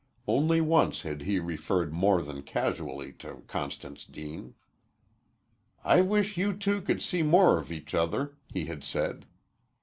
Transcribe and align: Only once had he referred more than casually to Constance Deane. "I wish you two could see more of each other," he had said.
Only 0.27 0.61
once 0.61 1.03
had 1.03 1.21
he 1.21 1.37
referred 1.37 1.93
more 1.93 2.23
than 2.23 2.41
casually 2.41 3.13
to 3.19 3.43
Constance 3.45 4.03
Deane. 4.03 4.55
"I 5.83 6.01
wish 6.01 6.37
you 6.37 6.53
two 6.57 6.81
could 6.81 7.03
see 7.03 7.21
more 7.21 7.59
of 7.59 7.71
each 7.71 7.93
other," 7.93 8.35
he 8.51 8.65
had 8.65 8.83
said. 8.83 9.27